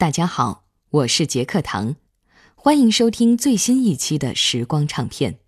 [0.00, 1.94] 大家好，我是杰克唐，
[2.54, 5.40] 欢迎收听最新一期的时光唱片。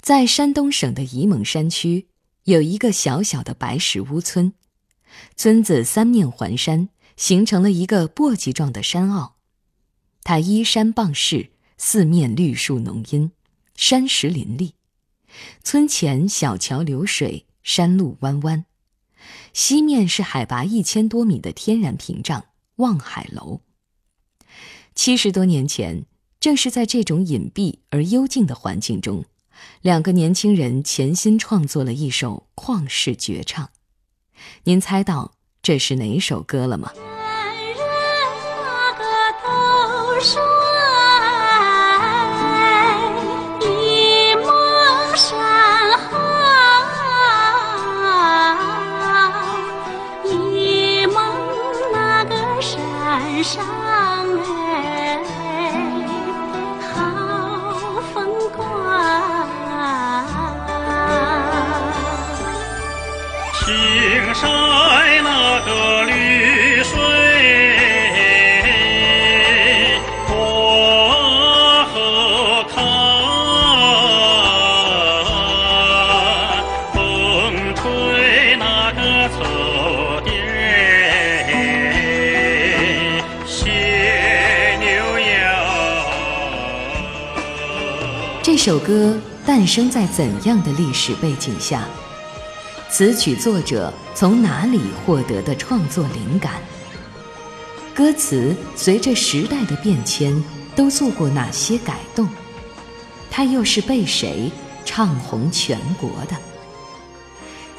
[0.00, 2.08] 在山东省的沂蒙山区，
[2.44, 4.54] 有一个小小的白石屋村，
[5.36, 6.88] 村子三面环山，
[7.18, 9.34] 形成了一个簸箕状的山坳。
[10.22, 13.30] 它依山傍势，四面绿树浓荫，
[13.76, 14.72] 山石林立。
[15.62, 18.64] 村前小桥流水，山路弯弯。
[19.52, 22.46] 西面是海拔一千多米的天然屏障——
[22.76, 23.60] 望海楼。
[24.94, 26.06] 七十多年前，
[26.38, 29.24] 正是在这种隐蔽而幽静的环境中。
[29.82, 33.70] 两个年轻人潜心创作了一首旷世绝唱，
[34.64, 36.92] 您猜到这是哪首歌了吗？
[88.64, 91.82] 这首歌诞生在怎样的历史背景下？
[92.88, 96.54] 词曲作者从哪里获得的创作灵感？
[97.94, 100.42] 歌词随着时代的变迁
[100.74, 102.26] 都做过哪些改动？
[103.30, 104.50] 它又是被谁
[104.86, 106.34] 唱红全国的？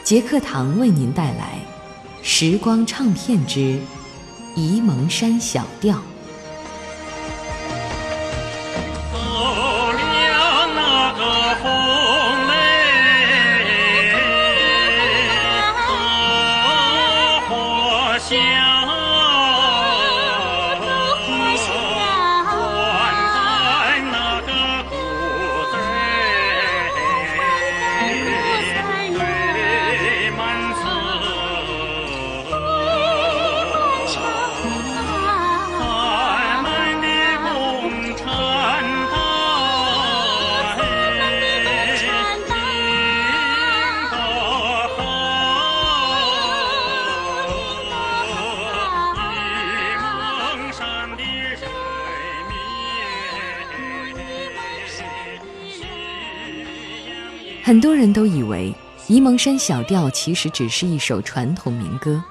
[0.04, 1.58] 杰克堂为您带来
[2.22, 3.80] 《时光唱片之
[4.56, 5.98] 沂蒙山小调》。
[57.66, 58.72] 很多人都以为
[59.12, 62.24] 《沂蒙山小调》其实只是一首传统民歌，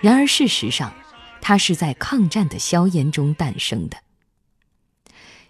[0.00, 0.92] 然而事实上，
[1.40, 3.96] 它是在抗战的硝烟中诞生的。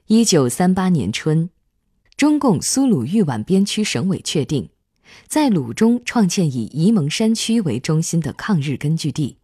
[0.06, 1.48] 一九三八年春，
[2.18, 4.68] 中共苏鲁豫皖边区省委确定，
[5.26, 9.38] 在鲁中创建以沂蒙山区为中心的抗日根据地。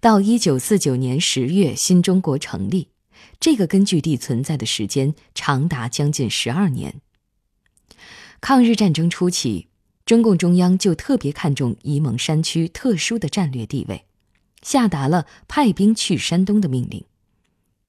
[0.00, 2.88] 到一九四九年十月，新中国成立，
[3.38, 7.02] 这个根据地存在的时间长达将近十二年。
[8.40, 9.68] 抗日战争初期，
[10.06, 14.06] 中共中央就特别看重沂蒙山区特殊的战略地位，
[14.62, 17.04] 下达了派兵去山东的命令。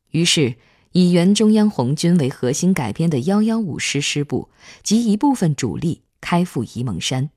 [0.09, 0.57] 于是，
[0.91, 4.49] 以原中央红军为核心改编的幺幺五师师部
[4.83, 7.29] 及一部分主力开赴沂蒙山，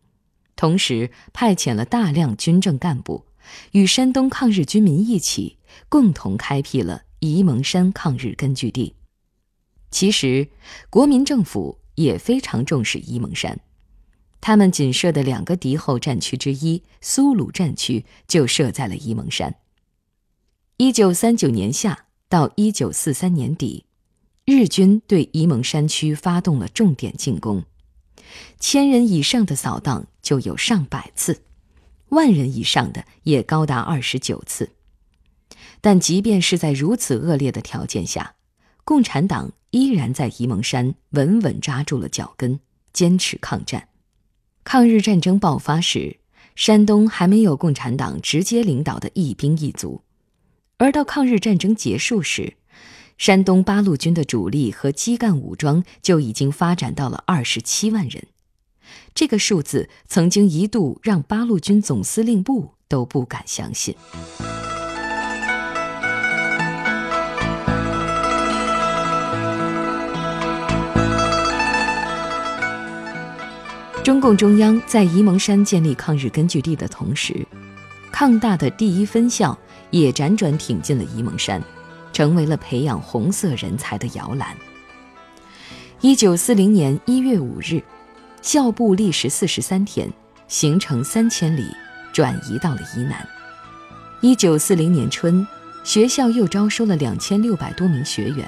[0.57, 3.27] 同时派遣了大量军政干部，
[3.71, 5.59] 与山东抗日军民一起，
[5.89, 8.97] 共同开辟了沂蒙山抗日根据地。
[9.93, 10.49] 其实，
[10.91, 11.79] 国民政府。
[11.95, 13.61] 也非常重视沂蒙山，
[14.41, 19.57] 他们仅设的两个敌后战区之一苏鲁战区就设在了沂蒙山。
[20.77, 23.85] 一九三九年夏到一九四三年底，
[24.45, 27.65] 日军对沂蒙山区发动了重点进攻，
[28.59, 31.43] 千人以上的扫荡就有上百次，
[32.09, 34.71] 万人以上的也高达二十九次。
[35.81, 38.35] 但即便是在如此恶劣的条件下，
[38.85, 39.53] 共产党。
[39.75, 42.61] 依然在沂蒙山稳稳扎住了脚跟，
[42.93, 43.89] 坚持抗战。
[44.63, 46.19] 抗日战争爆发时，
[46.55, 50.03] 山东还没有共产党直接领导的一兵一卒；
[50.79, 52.55] 而到抗日战争结束时，
[53.19, 58.29] 山东八路军的主力和基干武装就已经发展到了二十七万人。
[59.13, 63.97] 这个数字曾经一度让八路军总司令部都不敢相信。
[74.05, 77.35] 中共中央在沂蒙山建立抗日根据地的同时，
[78.13, 79.59] 抗大的第一分校
[79.91, 81.59] 也辗转挺进了沂蒙山，
[82.13, 84.55] 成为了培养红色人才的摇篮。
[86.03, 87.83] 一九四零年一月五日，
[88.43, 90.13] 校部历时四十三天，
[90.49, 91.65] 行程三千里，
[92.13, 93.27] 转移到了沂南。
[94.21, 95.47] 一九四零年春，
[95.83, 98.47] 学校又招收了两千六百多名学员。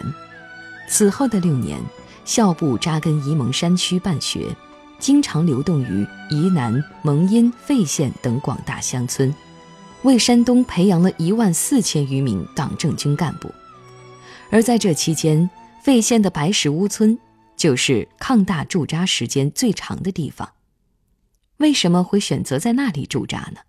[0.87, 1.81] 此后的六年，
[2.27, 4.55] 校部扎根沂蒙山区办学，
[4.99, 9.35] 经常流动于沂南、蒙阴、费县等广大乡村。
[10.03, 13.53] 为山东培养了一万四千余名党政军干部，
[14.51, 15.51] 而在这期间，
[15.83, 17.19] 费县的白石屋村
[17.57, 20.53] 就是抗大驻扎时间最长的地方。
[21.57, 23.61] 为什么会选择在那里驻扎呢？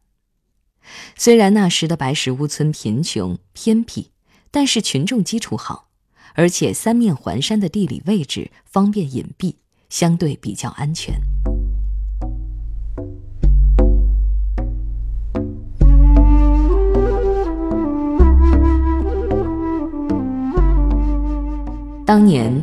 [1.15, 4.11] 虽然那时的白石屋村贫穷偏僻，
[4.51, 5.89] 但是群众基础好，
[6.35, 9.55] 而且三面环山的地理位置方便隐蔽，
[9.89, 11.13] 相对比较安全。
[22.05, 22.53] 当年，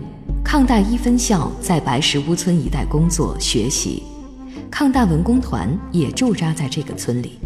[0.42, 4.02] 抗大一分校在白石屋村一带工作学习，
[4.70, 7.38] 抗大文工团也驻扎在这个村里。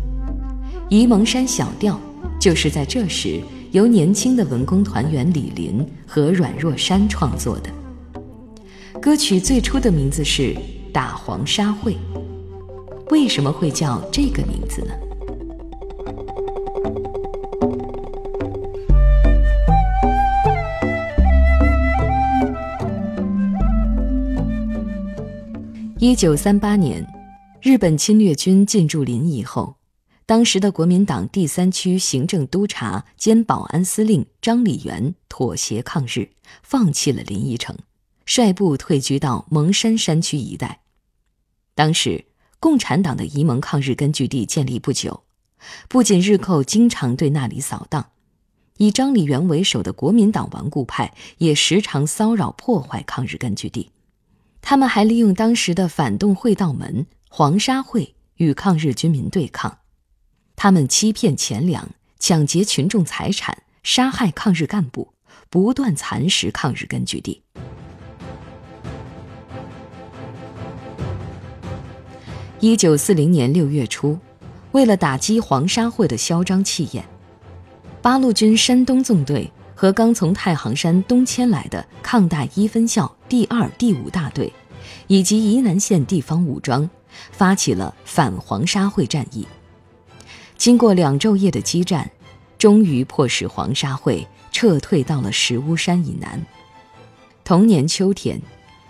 [0.93, 1.95] 《沂蒙山小调》
[2.41, 3.41] 就是在这时
[3.73, 7.71] 由年轻的文工团员李林和阮若山创作的。
[9.01, 10.55] 歌曲最初的名字是
[10.93, 11.95] 《打黄沙会》，
[13.11, 14.93] 为什么会叫这个名字呢？
[25.99, 27.07] 一九三八年，
[27.63, 29.77] 日本侵略军进驻临沂后，
[30.27, 36.31] 当时的国民党第三区行政督察兼保安司令张理元妥协抗日，
[36.63, 37.77] 放弃了临沂城，
[38.29, 40.81] 率部退居到蒙山山区一带。
[41.75, 42.27] 当时，
[42.61, 45.23] 共产党的沂蒙抗日根据地建立不久，
[45.89, 48.11] 不仅日寇经常对那里扫荡，
[48.77, 53.91] 以张理元为首的国民党顽固派也时常骚扰破坏抗日根据地。
[54.61, 59.79] 他们还利用当时的反动会道门黄沙会与抗日军民对抗，
[60.55, 61.89] 他们欺骗钱粮，
[62.19, 65.15] 抢劫群众财产，杀害抗日干部，
[65.49, 67.43] 不断蚕食抗日根据地。
[72.61, 74.19] 一九四零年六月初，
[74.73, 77.05] 为了打击黄沙会的嚣张气焰，
[78.03, 79.51] 八路军山东纵队。
[79.81, 84.53] 和刚从太行山东迁来的抗大一分校第二、第五大队，
[85.07, 86.91] 以及沂南县地方武装，
[87.31, 89.47] 发起了反黄沙会战役。
[90.57, 92.11] 经过两昼夜的激战，
[92.59, 96.45] 终于迫使黄沙会撤退到了石屋山以南。
[97.45, 98.43] 同年秋天，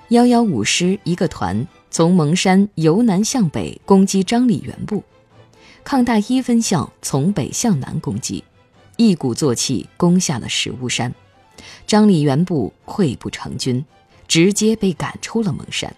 [0.08, 5.02] 幺幺五师一个团从蒙山由南向北攻击张理元部，
[5.82, 8.44] 抗大一分校从北向南攻击。
[8.96, 11.14] 一鼓作气攻下了石屋山，
[11.86, 13.84] 张理元部溃不成军，
[14.26, 15.94] 直接被赶出了蒙山。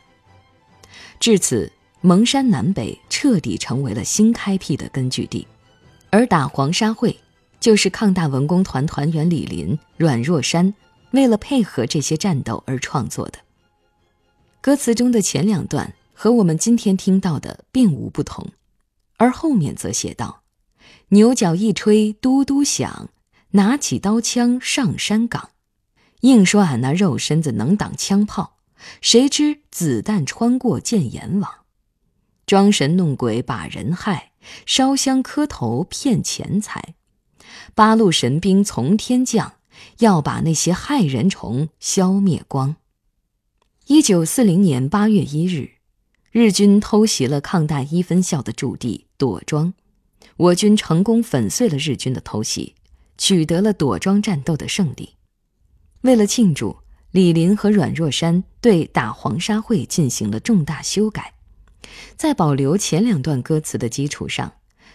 [1.18, 1.72] 至此，
[2.02, 5.46] 蒙山南北彻底成为了新开辟的根据地。
[6.10, 7.18] 而打黄沙会，
[7.58, 10.74] 就是抗大文工团团员李林、阮若山
[11.12, 13.38] 为了配合这些战斗而创作的。
[14.62, 18.48] 歌词中的前两段和我们今天听到的并无不同，
[19.16, 20.42] 而后面则写道。
[21.08, 23.08] 牛角一吹，嘟嘟响，
[23.52, 25.50] 拿起刀枪上山岗。
[26.20, 28.58] 硬说俺那肉身子能挡枪炮，
[29.00, 31.50] 谁知子弹穿过箭眼网。
[32.44, 34.32] 装神弄鬼把人害，
[34.66, 36.96] 烧香磕头骗钱财。
[37.74, 39.54] 八路神兵从天降，
[40.00, 42.76] 要把那些害人虫消灭光。
[43.92, 45.68] 一九四零年八月一日，
[46.30, 49.74] 日军偷袭了抗大一分校的驻地垛庄。
[50.36, 52.76] 我军成功粉碎了日军的偷袭，
[53.18, 55.16] 取得了垛庄战斗的胜利。
[56.02, 56.76] 为了庆祝，
[57.10, 61.34] 李林和阮若山对《打黄沙会》进行了重大修改，
[62.14, 64.52] 在保留前两段歌词的基础上，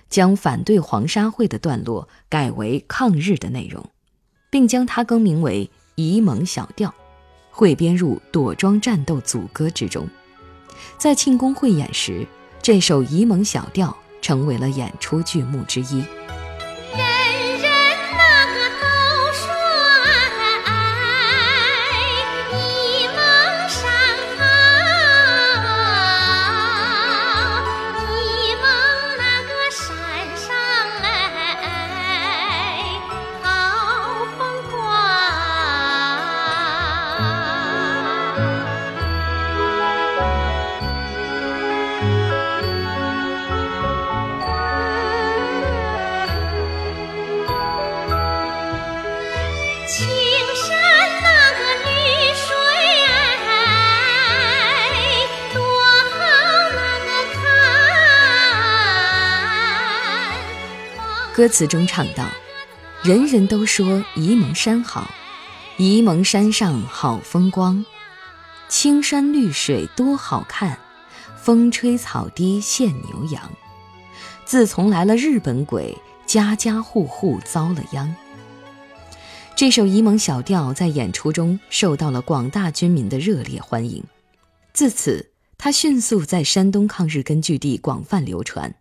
[0.10, 3.90] 将反对黄沙会的段落改为抗日的内容，
[4.50, 5.70] 并将它更名为
[6.02, 6.90] 《沂蒙小调》，
[7.56, 10.06] 汇编入朵庄战斗组歌之中。
[10.98, 12.28] 在庆功汇演时，
[12.62, 13.88] 这首《沂蒙小调》。
[14.22, 16.04] 成为了演出剧目之一。
[61.36, 62.26] 歌词中唱道
[63.04, 65.12] ：“人人都说沂蒙山好，
[65.78, 67.86] 沂蒙山上好风光，
[68.70, 70.80] 青山绿水多好看，
[71.36, 73.52] 风吹草低见牛羊。
[74.46, 78.16] 自从来了日本鬼，家家户户遭了殃。”
[79.58, 84.02] 这首沂蒙小调在演出中受到了广大军民的热烈欢迎，
[84.72, 88.74] 自此，它迅速在山东抗日根据地广泛流传。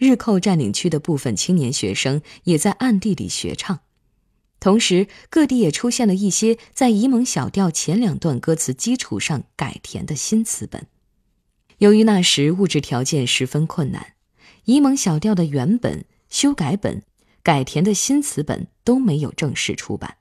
[0.00, 3.80] 日寇占领区的部分青年学生也在暗地里学唱，
[4.58, 10.86] 同时各地也出现了一些在沂蒙小调前两段歌词基础上改填的新词本。
[11.76, 14.14] 由于那时物质条件十分困难，
[14.64, 17.02] 沂蒙小调的原本、修改本。
[17.42, 20.16] 改填的新词本都没有正式出版。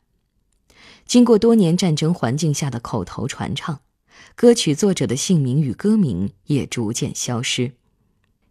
[1.06, 3.82] 经过多年战争环境下的口头传唱，
[4.36, 7.74] 歌曲作者的姓名与歌名也逐渐消失，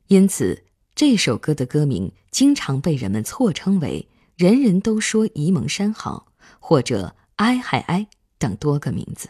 [0.09, 0.65] 因此
[0.99, 6.27] 这首歌的歌名经常被人们错称为“人人都说沂蒙山好”
[6.59, 9.29] 或者“哀还哀”等多个名字。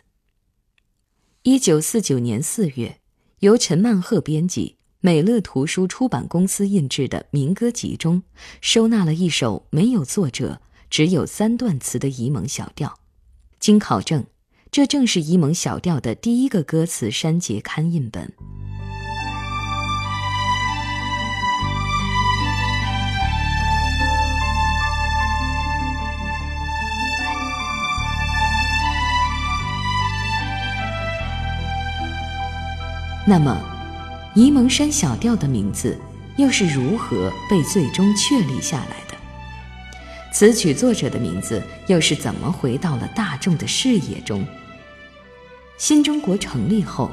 [1.42, 3.00] 一九四九年四月，
[3.40, 4.76] 由陈曼鹤编辑。
[5.00, 8.22] 美乐图书出版公司印制的民歌集中，
[8.62, 12.98] 收纳了一首没有作者、只有三段词的沂蒙小调。
[13.60, 14.24] 经考证，
[14.70, 18.32] 这正是沂蒙小调的第一个歌词删节刊印本。
[33.28, 33.60] 那么。
[34.34, 35.98] 沂蒙山小调的名字
[36.38, 40.32] 又是如何被最终确立下来的？
[40.32, 44.46] 词曲作者的名字又是怎么回到了大众的视野中？
[45.76, 47.10] 新中国成立后，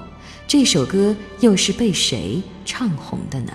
[0.47, 3.51] 这首歌又是被谁唱红的呢？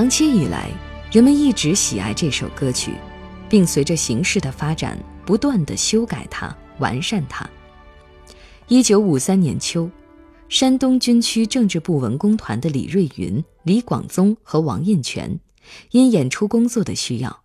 [0.00, 0.70] 长期以来，
[1.12, 2.94] 人们一直喜爱这首歌曲，
[3.50, 7.46] 并随着形势的发展，不断地修改它、完善它。
[8.68, 9.90] 一九五三年秋，
[10.48, 15.38] 山东军区政治部文工团的李瑞云、李广宗和王印泉，
[15.90, 17.42] 因演出工作的需要，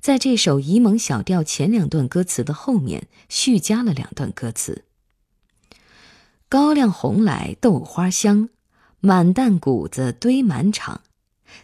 [0.00, 4.84] 在这首沂蒙小调前两段歌词的后面续加了两段歌词
[6.48, 8.48] ：“高粱红来豆花香，
[9.00, 11.02] 满担谷子堆满场。”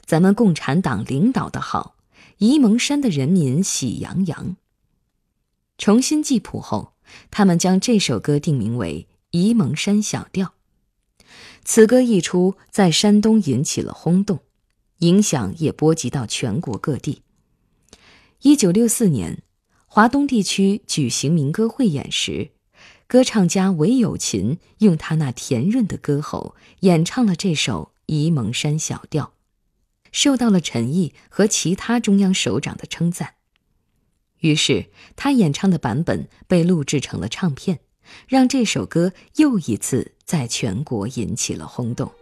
[0.04, 1.96] 咱们共产党领导的好，
[2.38, 4.56] 沂蒙山的人民喜洋洋。
[5.76, 6.94] 重新记谱后，
[7.30, 10.46] 他们将这首歌定名为《沂蒙山小调》。
[11.64, 14.40] 此歌一出，在山东引起了轰动，
[14.98, 17.22] 影响也波及到全国各地。
[18.42, 19.42] 一九六四年，
[19.86, 22.50] 华东地区举行民歌汇演时，
[23.06, 29.24] 歌唱家韦有琴用他那甜润的歌喉演唱了这首《沂蒙山小调》。
[30.14, 33.34] 受到了陈毅和其他中央首长的称赞，
[34.38, 37.80] 于是他演唱的版本被录制成了唱片，
[38.28, 42.12] 让这首歌又一次在全国引起了轰动。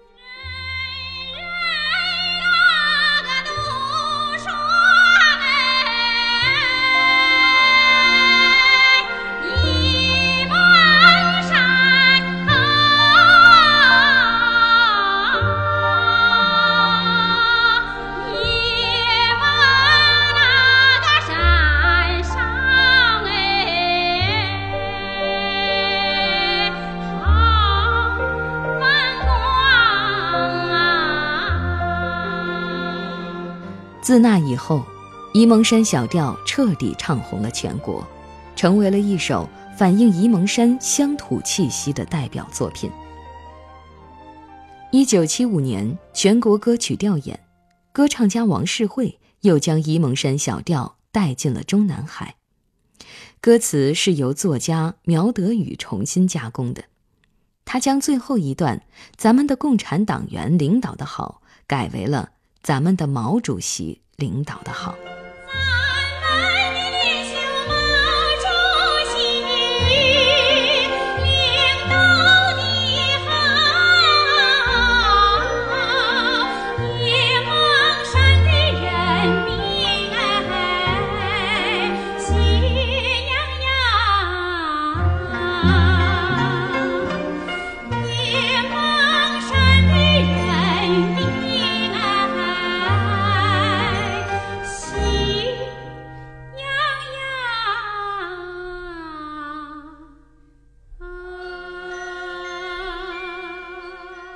[34.12, 34.85] 自那以后，
[35.33, 38.07] 沂蒙山小调彻底唱红了全国，
[38.54, 42.90] 成为了一首反映沂蒙山乡土气息的代表作品。
[44.90, 47.40] 一九七五年，全国歌曲调研，
[47.90, 52.35] 歌唱家王世惠又将沂蒙山小调带进了中南海。
[53.40, 56.85] 歌词是由作家苗德宇重新加工的，
[57.64, 58.83] 他将最后一段
[59.16, 62.33] “咱们的共产党员领导的好”改为了。
[62.62, 64.95] 咱们的毛主席领导的好。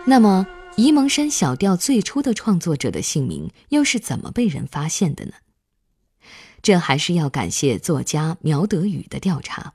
[0.08, 0.46] 那么，
[0.76, 5.32] 沂蒙山小调最初的创作者的姓名又是怎么被人发现的呢？
[6.62, 9.74] 这还是要感谢作家苗德宇的调查。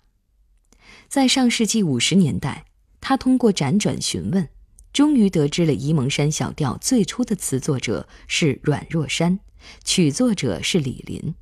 [1.09, 2.63] 在上世纪五十年代，
[3.01, 4.47] 他通过辗转询问，
[4.93, 9.41] 终于得知了沂蒙山小调最初的词作者是阮若山，
[9.83, 11.35] 曲作者是李林。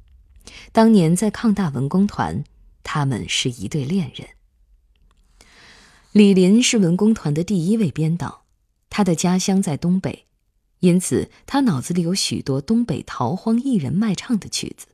[0.72, 2.43] 当年在抗大文工团，
[2.81, 4.29] 他们是一对恋人。
[6.12, 8.46] 李林是文工团的第一位编导，
[8.89, 10.25] 他的家乡在东北，
[10.79, 14.88] 因此他脑子里有许多东北逃荒艺人卖唱的曲子。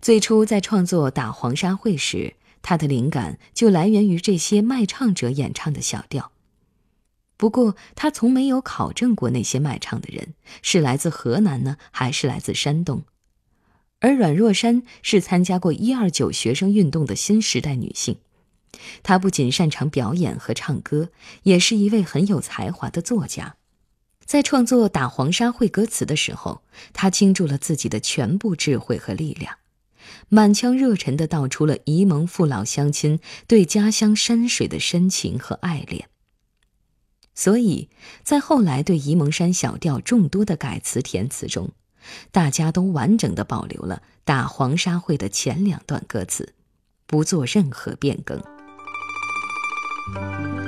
[0.00, 6.32] 最初在创作《打黄沙会》时，他的灵感就来源于这些卖唱者演唱的小调。
[7.36, 13.02] 不过，他从没有考证过那些卖唱的人是来自河南呢，还是来自山东。
[13.98, 18.16] 而阮若山是参加过一二九学生运动的新时代女性，
[19.02, 21.10] 他不仅擅长表演和唱歌，
[21.42, 23.56] 也是一位很有才华的作家。
[24.24, 26.62] 在创作《打黄沙会》歌词的时候，
[26.92, 29.56] 他倾注了自己的全部智慧和力量。
[30.28, 36.08] 满腔热忱地道出了沂蒙父老乡亲对家乡山水的深情和爱恋。
[37.34, 37.88] 所以，
[38.22, 41.70] 在后来对沂蒙山小调众多的改词填词中，
[42.30, 46.54] 大家都完整地保留了《打黄沙会》的前两段歌词，
[47.06, 48.42] 不做任何变更。
[50.14, 50.61] Thank you.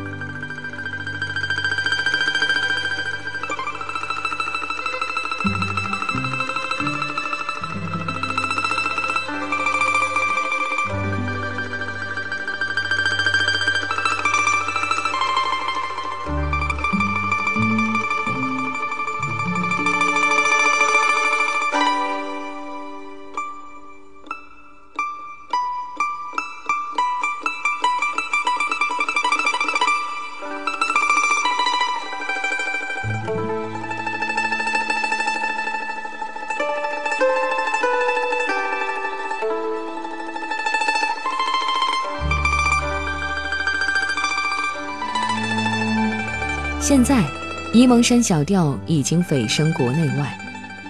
[46.87, 47.25] 现在，
[47.73, 50.39] 沂蒙山小调已经蜚声国内外，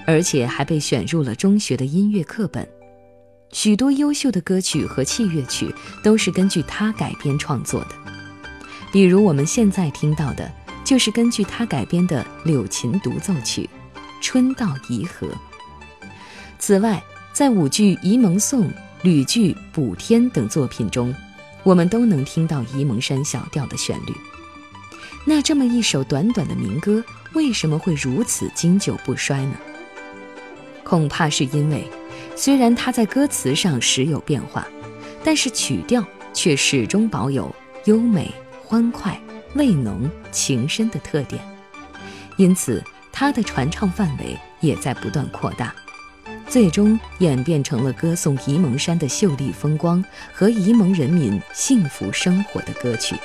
[0.04, 2.68] 而且还被选入了中学的音乐课本。
[3.52, 7.90] 许多优秀的歌曲和器乐曲都是根据它改编创作的，
[8.92, 10.50] 比如我们现在听到的，
[10.84, 13.70] 就是根据它改编的柳琴独奏曲
[14.20, 15.28] 《春到沂河》。
[16.58, 17.00] 此外，
[17.32, 18.64] 在舞剧《沂蒙颂》、
[19.02, 21.14] 吕剧《补天》等作品中，
[21.62, 24.12] 我们都能听到沂蒙山小调的旋律。
[25.26, 29.56] 那这么一首短短的民歌，为什么会如此经久不衰呢？
[30.84, 31.88] 恐怕是因为，
[32.36, 34.68] 虽然它在歌词上时有变化，
[35.24, 37.52] 但是曲调却始终保有
[37.86, 38.30] 优美、
[38.62, 39.18] 欢快、
[39.54, 41.42] 味浓、情深的特点，
[42.36, 45.74] 因此它的传唱范围也在不断扩大，
[46.46, 53.16] 最终演变成了歌颂沂蒙山的秀丽风光和沂蒙人民幸福生活的歌曲。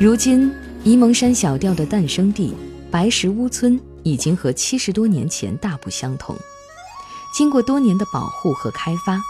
[0.00, 0.48] 如今，
[0.84, 2.54] 沂蒙山小调的诞生地
[2.88, 6.36] 白石屋村已经和七十多年前大不相同。
[7.36, 9.20] 经过多年的保护和开发，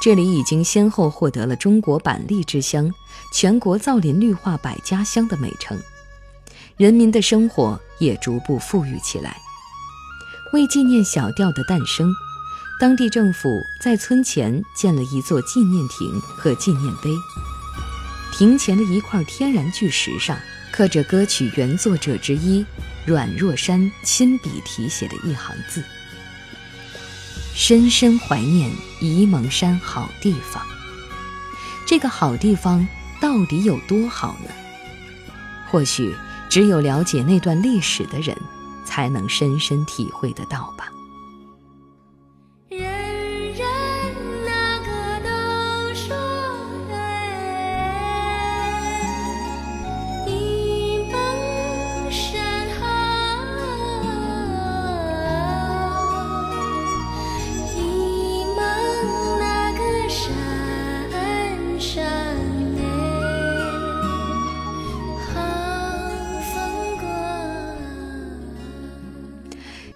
[0.00, 2.90] 这里已经先后获得了“中国板栗之乡”、
[3.34, 5.78] “全国造林绿化百家乡”的美称，
[6.78, 9.36] 人民的生活也逐步富裕起来。
[10.54, 12.10] 为纪念小调的诞生，
[12.80, 17.10] 当地政府在村前建了一座纪念亭和纪念碑。
[18.36, 20.36] 亭前的一块天然巨石上，
[20.72, 22.66] 刻着歌曲原作者之一
[23.06, 25.80] 阮若山亲笔题写的一行字
[27.54, 28.68] ：“深深怀念
[29.00, 30.60] 沂蒙山好地方。”
[31.86, 32.84] 这个好地方
[33.20, 34.50] 到底有多好呢？
[35.70, 36.12] 或许
[36.50, 38.36] 只有了解那段历史的人，
[38.84, 40.90] 才能深深体会得到吧。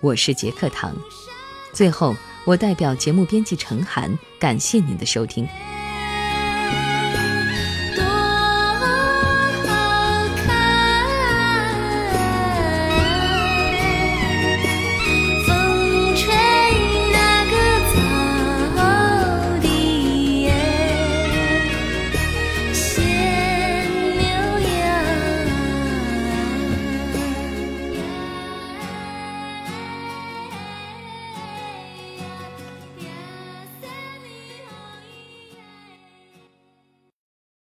[0.00, 0.94] 我是杰克唐，
[1.72, 5.46] 最后我代表节目编辑陈涵，感谢您的收听。